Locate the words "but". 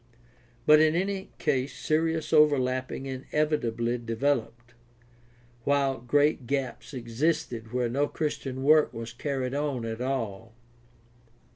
0.65-0.79